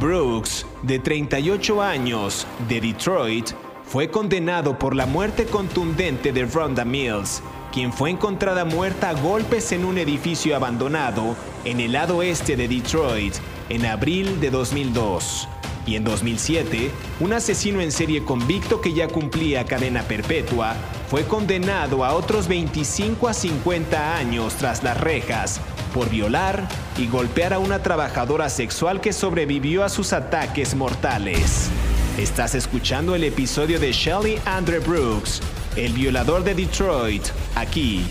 [0.00, 3.50] Brooks, de 38 años, de Detroit,
[3.84, 9.72] fue condenado por la muerte contundente de Rhonda Mills, quien fue encontrada muerta a golpes
[9.72, 11.36] en un edificio abandonado
[11.66, 13.34] en el lado oeste de Detroit
[13.68, 15.46] en abril de 2002.
[15.86, 20.76] Y en 2007, un asesino en serie convicto que ya cumplía cadena perpetua
[21.10, 25.60] fue condenado a otros 25 a 50 años tras las rejas
[25.90, 31.70] por violar y golpear a una trabajadora sexual que sobrevivió a sus ataques mortales.
[32.18, 35.40] Estás escuchando el episodio de Shelly Andre Brooks,
[35.76, 37.24] el violador de Detroit,
[37.54, 38.04] aquí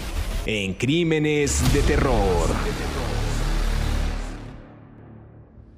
[0.46, 2.50] en Crímenes de Terror.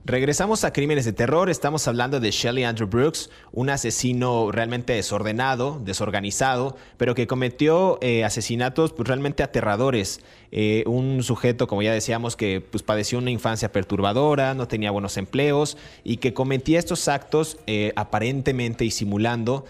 [0.03, 1.49] Regresamos a Crímenes de Terror.
[1.49, 8.25] Estamos hablando de Shelley Andrew Brooks, un asesino realmente desordenado, desorganizado, pero que cometió eh,
[8.25, 10.21] asesinatos pues, realmente aterradores.
[10.51, 15.17] Eh, un sujeto, como ya decíamos, que pues, padeció una infancia perturbadora, no tenía buenos
[15.17, 19.65] empleos y que cometía estos actos eh, aparentemente y simulando,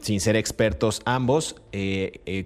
[0.00, 1.56] sin ser expertos ambos,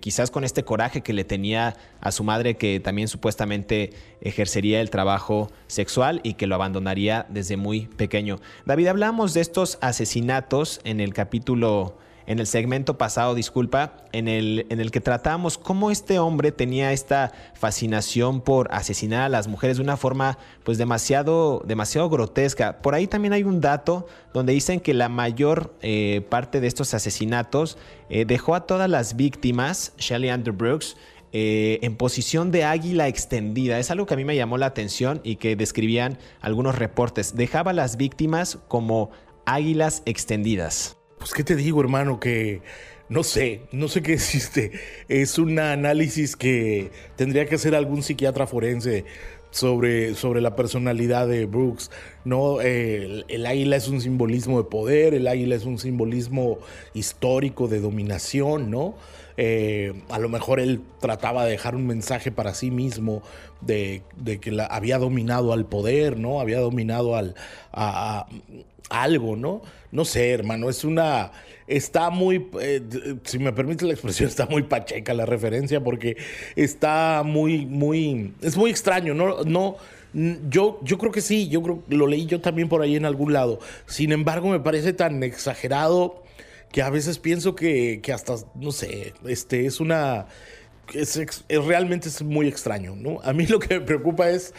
[0.01, 4.91] quizás con este coraje que le tenía a su madre, que también supuestamente ejercería el
[4.91, 8.41] trabajo sexual y que lo abandonaría desde muy pequeño.
[8.67, 11.99] David, hablamos de estos asesinatos en el capítulo,
[12.31, 16.93] en el segmento pasado, disculpa, en el, en el que tratamos cómo este hombre tenía
[16.93, 22.83] esta fascinación por asesinar a las mujeres de una forma pues demasiado, demasiado grotesca.
[22.83, 26.95] Por ahí también hay un dato donde dicen que la mayor eh, parte de estos
[26.95, 27.77] asesinatos
[28.11, 30.97] eh, dejó a todas las víctimas, Shelley Andrew Brooks,
[31.33, 33.81] eh, en posición de águila extendida.
[33.81, 37.35] Es algo que a mí me llamó la atención y que describían algunos reportes.
[37.35, 39.11] Dejaba a las víctimas como
[39.47, 41.00] águilas extendidas.
[41.21, 42.63] Pues qué te digo, hermano, que
[43.11, 44.73] no sé, no sé qué existe.
[45.07, 49.05] Es un análisis que tendría que hacer algún psiquiatra forense
[49.51, 51.91] sobre, sobre la personalidad de Brooks.
[52.25, 52.63] ¿no?
[52.63, 56.59] el, águila es un simbolismo de poder, el águila es un simbolismo
[56.95, 58.95] histórico de dominación, ¿no?
[59.37, 63.23] Eh, a lo mejor él trataba de dejar un mensaje para sí mismo
[63.63, 64.03] de,
[64.41, 66.41] que la, había dominado al poder, ¿no?
[66.41, 67.35] Había dominado al,
[67.73, 68.27] a,
[68.89, 69.63] algo, ¿no?
[69.93, 71.33] No sé, hermano, es una...
[71.67, 72.83] Está muy, eh,
[73.25, 76.17] si me permite la expresión, está muy pacheca la referencia porque
[76.57, 79.45] está muy, muy, es muy extraño, ¿no?
[79.45, 79.77] No,
[80.13, 83.61] yo, yo creo que sí, yo lo leí yo también por ahí en algún lado.
[83.87, 86.25] Sin embargo, me parece tan exagerado
[86.73, 90.27] que a veces pienso que, hasta, no sé, este, es una...
[90.93, 93.21] Es, realmente es muy extraño, ¿no?
[93.23, 94.55] A mí lo que me preocupa es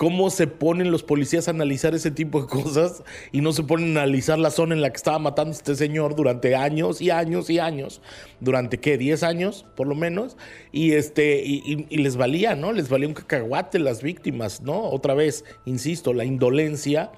[0.00, 3.98] cómo se ponen los policías a analizar ese tipo de cosas y no se ponen
[3.98, 7.50] a analizar la zona en la que estaba matando este señor durante años y años
[7.50, 8.00] y años.
[8.40, 8.98] ¿Durante qué?
[8.98, 10.38] ¿10 años, por lo menos?
[10.72, 12.72] Y, este, y, les valía, ¿no?
[12.72, 14.84] Les valía un cacahuate las víctimas, ¿no?
[14.84, 17.12] Otra vez, insisto, la indolencia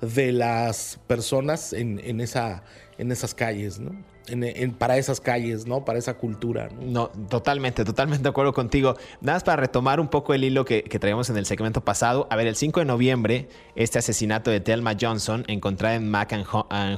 [0.00, 2.64] de las personas en, en, esa,
[2.96, 3.92] en esas calles, ¿no?
[4.78, 5.84] Para esas calles, ¿no?
[5.84, 6.68] Para esa cultura.
[6.80, 7.08] ¿no?
[7.28, 8.96] totalmente, totalmente de acuerdo contigo.
[9.20, 12.26] Nada más para retomar un poco el hilo que, traíamos en el segmento pasado.
[12.30, 16.46] A ver, el 5 de noviembre, este asesinato de Thelma Johnson, encontrada en Mac and,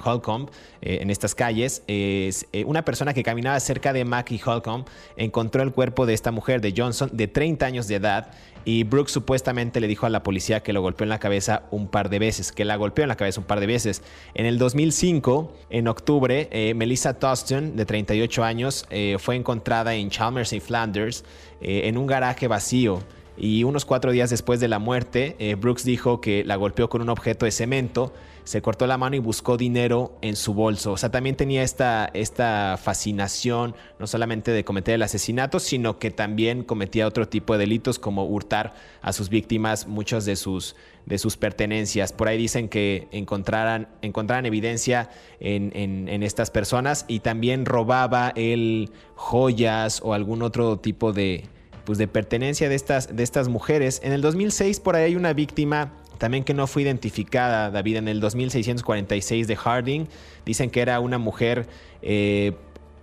[0.04, 0.50] Holcomb,
[0.82, 4.84] eh, en estas calles, es eh, una persona que caminaba cerca de Mac y Holcomb,
[5.16, 8.30] encontró el cuerpo de esta mujer, de Johnson, de 30 años de edad,
[8.64, 11.88] y Brooks supuestamente le dijo a la policía que lo golpeó en la cabeza un
[11.88, 14.03] par de veces, que la golpeó en la cabeza un par de veces.
[14.35, 20.11] En el 2005, en octubre, eh, Melissa Toston, de 38 años, eh, fue encontrada en
[20.11, 21.24] Chalmers y Flanders
[21.61, 23.00] eh, en un garaje vacío.
[23.37, 27.09] y unos cuatro días después de la muerte, Brooks dijo que la golpeó con un
[27.09, 28.12] objeto de cemento,
[28.44, 30.92] se cortó la mano y buscó dinero en su bolso.
[30.92, 36.11] O sea, también tenía esta, esta fascinación, no solamente de cometer el asesinato, sino que
[36.11, 40.76] también cometía otro tipo de delitos como hurtar a sus víctimas muchas de sus,
[41.07, 42.12] de sus pertenencias.
[42.12, 48.90] Por ahí dicen que encontraran, encontraran evidencia en, en, estas personas y también robaba él
[49.14, 51.44] joyas o algún otro tipo de,
[51.85, 54.00] pues de pertenencia de estas, de estas mujeres.
[54.04, 58.09] En el 2006 por ahí hay una víctima también que no fue identificada, David, en
[58.09, 60.09] el 2646 de Harding.
[60.44, 61.66] Dicen que era una mujer
[62.03, 62.53] eh,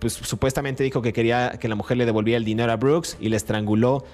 [0.02, 3.28] pues supuestamente dijo que quería que la mujer le devolviera el dinero a Brooks y
[3.28, 4.04] le estranguló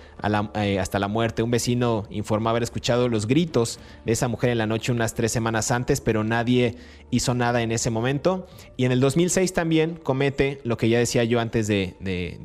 [0.55, 1.43] eh, hasta la muerte.
[1.43, 5.33] Un vecino informó haber escuchado los gritos de esa mujer en la noche unas tres
[5.33, 6.75] semanas antes, pero nadie
[7.11, 8.47] hizo nada en ese momento.
[8.77, 11.97] Y en el 2006 también comete lo que ya decía yo antes de,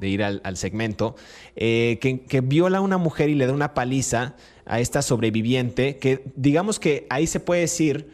[0.02, 1.18] ir al, segmento,
[1.58, 5.97] eh, que, que viola a una mujer y le da una paliza a esta sobreviviente,
[5.97, 8.10] que digamos que ahí se puede decir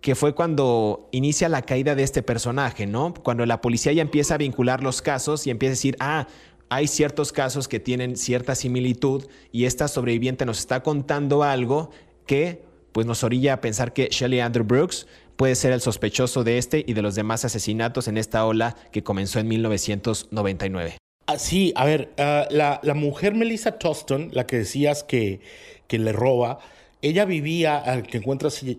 [0.00, 3.14] que fue cuando inicia la caída de este personaje, ¿no?
[3.14, 6.28] Cuando la policía ya empieza a vincular los casos y empieza a decir, ah,
[6.68, 11.90] hay ciertos casos que tienen cierta similitud y esta sobreviviente nos está contando algo
[12.26, 16.58] que pues nos orilla a pensar que Shelley Andrew Brooks puede ser el sospechoso de
[16.58, 20.98] este y de los demás asesinatos en esta ola que comenzó en 1999.
[21.26, 25.40] Ah, sí, a ver, ah, la, mujer Melissa Toston, la que decías que,
[25.86, 26.58] que le roba,
[27.00, 28.18] ella vivía, que,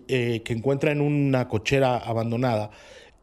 [0.08, 2.70] eh, que encuentra en una cochera abandonada,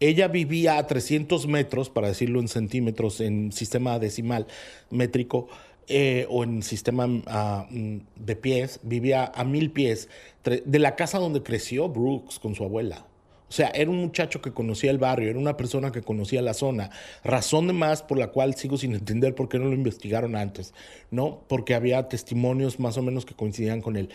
[0.01, 4.47] ella vivía a 300 metros, para decirlo en centímetros, en sistema decimal
[4.89, 5.47] métrico,
[5.87, 10.09] eh, o en sistema ah, mm, de pies, vivía a mil pies
[10.43, 13.05] de la casa donde creció Brooks con su abuela.
[13.53, 16.55] O sea, era un muchacho que conocía el barrio, era una persona que conocía la
[16.55, 16.89] zona.
[17.23, 20.73] Razón de más por la cual sigo sin entender por qué no lo investigaron antes,
[21.11, 21.43] ¿no?
[21.47, 24.09] Porque había testimonios más o menos que coincidían con él.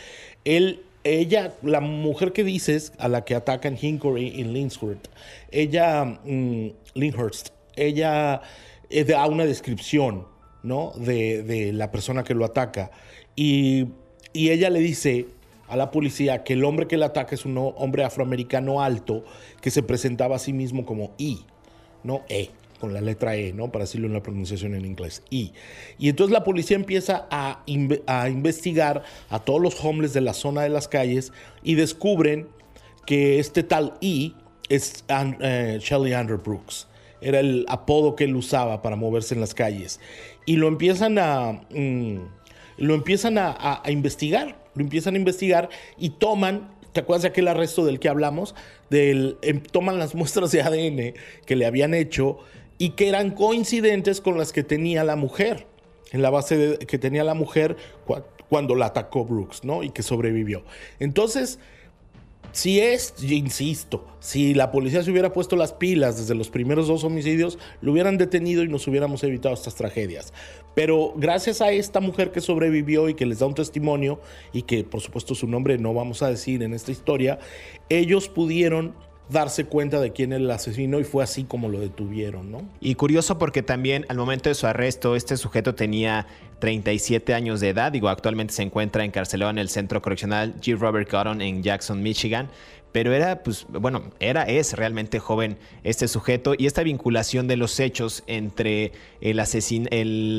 [0.44, 5.07] Él, ella, la mujer que dices, a la que atacan Hinkory en Linshurst,
[5.53, 6.70] ella, mm,
[7.77, 8.42] ella
[8.90, 10.27] eh, da una descripción,
[10.64, 10.94] ¿no?
[10.96, 12.90] De, de, la persona que lo ataca.
[13.37, 13.87] Y,
[14.33, 15.27] y ella le dice
[15.68, 19.24] a la policía que el hombre que le ataca es un hombre afroamericano alto
[19.61, 21.40] que se presentaba a sí mismo como I,
[22.02, 22.50] no E,
[22.81, 23.70] con la letra E, ¿no?
[23.70, 25.52] Para decirlo en la pronunciación en inglés, I.
[25.98, 30.70] Y entonces la policía empieza a, investigar a todos los hombres de la zona de
[30.70, 32.48] las calles y descubren
[33.04, 34.35] que este tal I
[34.68, 36.88] es eh, Shelly Andrew Brooks.
[37.20, 39.98] Era el apodo que él usaba para moverse en las calles.
[40.46, 42.18] Y lo empiezan a, mm,
[42.76, 47.84] lo empiezan a investigar lo empiezan a investigar y toman, ¿te acuerdas de aquel arresto
[47.84, 48.54] del que hablamos?
[48.90, 51.14] Del, em, toman las muestras de ADN
[51.44, 52.38] que le habían hecho
[52.78, 55.66] y que eran coincidentes con las que tenía la mujer,
[56.12, 57.76] en la base que tenía la mujer
[58.48, 59.82] cuando la atacó Brooks, ¿no?
[59.82, 60.62] Y que sobrevivió.
[61.00, 61.58] Entonces,
[62.52, 67.04] si es, insisto, si la policía se hubiera puesto las pilas desde los primeros dos
[67.04, 70.32] homicidios, lo hubieran detenido y nos hubiéramos evitado estas tragedias.
[70.74, 74.20] Pero gracias a esta mujer que sobrevivió y que les da un testimonio
[74.52, 77.38] y que por supuesto su nombre no vamos a decir en esta historia,
[77.88, 78.94] ellos pudieron
[79.28, 82.62] darse cuenta de quién era el asesino y fue así como lo detuvieron, ¿no?
[82.80, 86.26] Y curioso porque también al momento de su arresto este sujeto tenía
[86.60, 90.76] 37 años de edad, digo, actualmente se encuentra encarcelado en el Centro Correccional G.
[90.78, 92.48] Robert Cotton en Jackson, Michigan,
[92.90, 97.78] pero era, pues, bueno, era, es realmente joven este sujeto y esta vinculación de los
[97.80, 99.88] hechos entre el asesin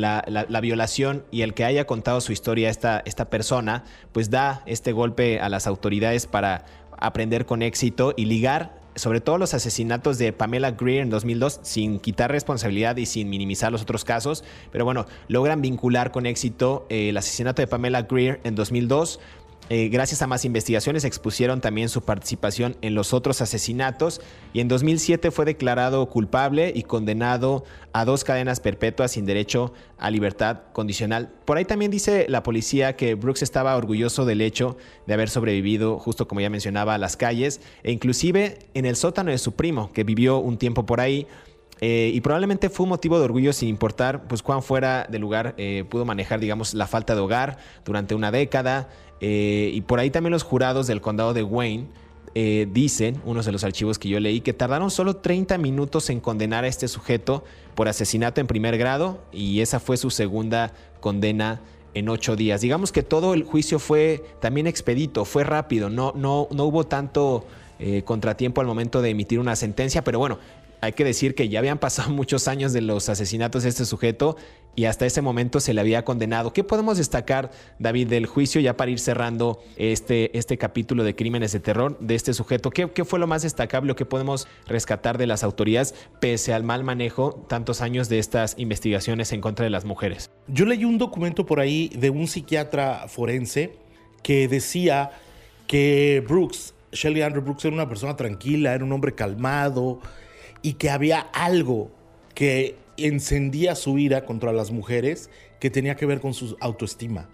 [0.02, 4.64] la, la, violación y el que haya contado su historia esta, esta persona, pues da
[4.66, 6.66] este golpe a las autoridades para
[6.98, 12.00] aprender con éxito y ligar sobre todo los asesinatos de Pamela Greer en 2002, sin
[12.00, 17.10] quitar responsabilidad y sin minimizar los otros casos, pero bueno, logran vincular con éxito eh,
[17.10, 19.20] el asesinato de Pamela Greer en 2002
[19.72, 24.20] eh, gracias a más investigaciones expusieron también su participación en los otros asesinatos
[24.52, 30.10] y en 2007 fue declarado culpable y condenado a dos cadenas perpetuas sin derecho a
[30.10, 31.30] libertad condicional.
[31.46, 36.00] Por ahí también dice la policía que Brooks estaba orgulloso del hecho de haber sobrevivido,
[36.00, 39.94] justo como ya mencionaba, a las calles e inclusive en el sótano de su primo,
[39.94, 41.28] que vivió un tiempo por ahí.
[41.82, 45.56] Eh, y probablemente fue un motivo de orgullo sin importar pues cuán fuera de lugar
[45.58, 48.90] eh, pudo manejar digamos la falta de hogar durante una década
[49.22, 51.88] eh, y por ahí también los jurados del condado de Wayne
[52.36, 56.20] eh, dicen, unos de los archivos que yo leí, que tardaron solo 30 minutos en
[56.20, 57.44] condenar a este sujeto
[57.74, 61.62] por asesinato en primer grado y esa fue su segunda condena
[61.96, 62.62] en ocho días.
[62.62, 67.46] Digamos que todo el juicio fue también expedito, fue rápido, no, no, no hubo tanto
[67.80, 70.38] eh, contratiempo al momento de emitir una sentencia, pero bueno,
[70.82, 74.38] hay que decir que ya habían pasado muchos años de los asesinatos de este sujeto
[74.76, 76.54] y hasta ese momento se le había condenado.
[76.54, 81.52] ¿Qué podemos destacar, David, del juicio ya para ir cerrando este, este capítulo de crímenes
[81.52, 82.70] de terror de este sujeto?
[82.70, 86.64] ¿Qué, ¿Qué, fue lo más destacable o qué podemos rescatar de las autoridades pese al
[86.64, 90.30] mal manejo tantos años de estas investigaciones en contra de las mujeres?
[90.48, 93.74] Yo leí un documento por ahí de un psiquiatra forense
[94.24, 95.12] que decía
[95.68, 100.00] que Brooks, Shelley Andrew Brooks, era una persona tranquila, era un hombre calmado
[100.62, 101.92] y que había algo
[102.34, 105.30] que encendía su ira contra las mujeres
[105.60, 107.30] que tenía que ver con su autoestima.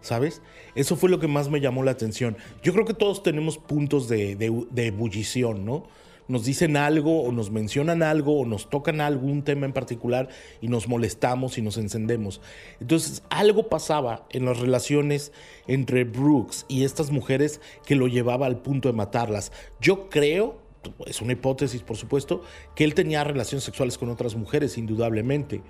[0.00, 0.42] ¿Sabes?
[0.74, 2.36] Eso fue lo que más me llamó la atención.
[2.62, 4.32] Yo creo que todos tenemos puntos de,
[4.74, 5.86] ebullición, ¿no?
[6.26, 10.28] Nos dicen algo o nos mencionan algo o nos tocan algún tema en particular
[10.60, 12.40] y nos molestamos y nos encendemos.
[12.80, 15.30] Entonces, algo pasaba en las relaciones
[15.66, 19.52] entre Brooks y estas mujeres que lo llevaba al punto de matarlas.
[19.80, 20.61] Yo creo
[21.06, 22.42] es una hipótesis, por supuesto,
[22.74, 25.62] que él tenía relaciones sexuales con otras mujeres, indudablemente,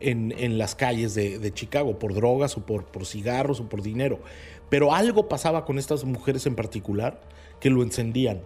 [0.00, 4.20] en, las calles de, Chicago, por drogas o por, por cigarros o por dinero.
[4.68, 7.20] Pero algo pasaba con estas mujeres en particular
[7.60, 8.42] que lo encendían,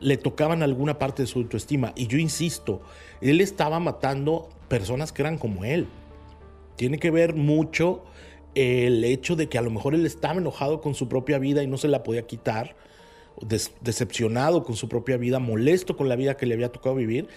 [0.00, 1.92] le tocaban alguna parte de su autoestima.
[1.96, 2.82] Y yo insisto,
[3.20, 5.88] él estaba matando personas que eran como él.
[6.76, 8.04] Tiene que ver mucho
[8.54, 11.66] el hecho de que a lo mejor él estaba enojado con su propia vida y
[11.66, 12.76] no se la podía quitar
[13.40, 17.28] decepcionado con su propia vida, molesto con la vida que le había tocado vivir.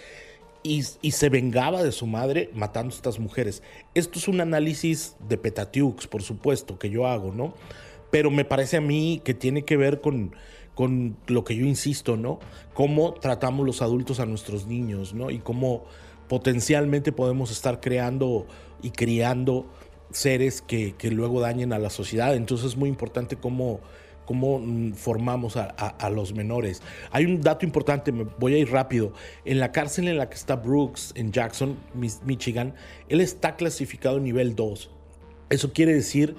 [0.64, 3.64] Y, se vengaba de su madre matando a estas mujeres.
[3.96, 7.56] Esto es un análisis de Petatiux, por supuesto, que yo hago, ¿no?
[8.12, 10.36] Pero me parece a mí que tiene que ver con,
[10.76, 12.40] con lo que yo insisto, ¿no?
[12.76, 15.32] Cómo tratamos los adultos a nuestros niños, ¿no?
[15.32, 15.86] Y cómo
[16.28, 18.46] potencialmente podemos estar creando
[18.84, 19.66] y criando
[20.12, 22.36] seres que, que luego dañen a la sociedad.
[22.36, 23.80] Entonces es muy importante cómo
[24.32, 26.82] cómo mm, formamos a, los menores.
[27.12, 29.12] Hay un dato importante, me voy a ir rápido.
[29.44, 31.78] En la cárcel en la que está Brooks, en Jackson,
[32.24, 32.74] Michigan,
[33.10, 34.90] él está clasificado nivel 2.
[35.50, 36.38] Eso quiere decir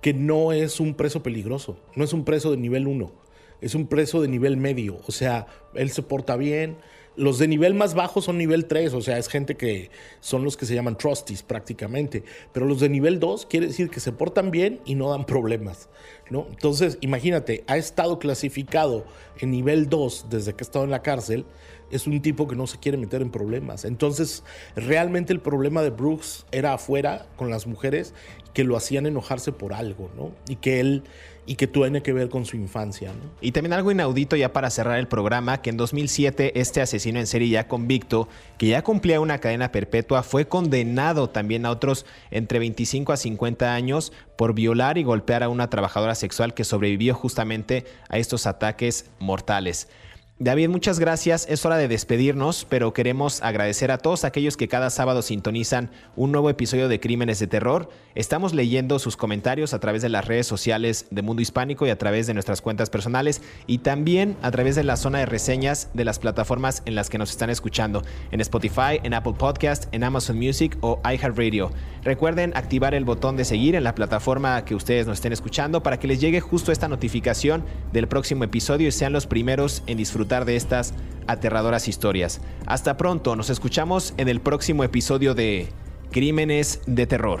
[0.00, 3.12] que no es un preso peligroso, no es un preso de nivel 1,
[3.60, 5.00] es un preso de nivel medio.
[5.06, 6.78] O sea, él se porta bien,
[7.16, 9.90] los de nivel más bajo son nivel 3, o sea, es gente que
[10.20, 12.24] son los que se llaman trustees prácticamente.
[12.52, 15.88] Pero los de nivel 2 quiere decir que se portan bien y no dan problemas.
[16.30, 16.46] ¿no?
[16.50, 19.04] Entonces, imagínate, ha estado clasificado
[19.38, 21.44] en nivel 2 desde que ha estado en la cárcel.
[21.94, 23.84] Es un tipo que no se quiere meter en problemas.
[23.84, 24.42] Entonces,
[24.74, 28.14] realmente el problema de Brooks era afuera con las mujeres
[28.52, 30.32] que lo hacían enojarse por algo, ¿no?
[30.48, 31.04] Y que él
[31.46, 33.12] y que tiene que ver con su infancia.
[33.40, 37.26] Y también algo inaudito ya para cerrar el programa, que en 2007 este asesino en
[37.26, 38.28] serie ya convicto,
[38.58, 43.74] que ya cumplía una cadena perpetua, fue condenado también a otros entre 25 a 50
[43.74, 49.10] años por violar y golpear a una trabajadora sexual que sobrevivió justamente a estos ataques
[49.18, 49.88] mortales.
[50.40, 51.46] David, muchas gracias.
[51.48, 56.32] Es hora de despedirnos, pero queremos agradecer a todos aquellos que cada sábado sintonizan un
[56.32, 57.88] nuevo episodio de Crímenes de Terror.
[58.16, 61.98] Estamos leyendo sus comentarios a través de las redes sociales de Mundo Hispánico y a
[61.98, 66.04] través de nuestras cuentas personales y también a través de la zona de reseñas de
[66.04, 70.36] las plataformas en las que nos están escuchando, en Spotify, en Apple Podcast, en Amazon
[70.36, 71.70] Music o iHeartRadio.
[72.02, 76.00] Recuerden activar el botón de seguir en la plataforma que ustedes nos estén escuchando para
[76.00, 80.56] que les llegue justo esta notificación del próximo episodio y sean los primeros en de
[80.56, 80.94] estas
[81.26, 82.40] aterradoras historias.
[82.66, 85.68] Hasta pronto, nos escuchamos en el próximo episodio de
[86.10, 87.40] Crímenes de Terror.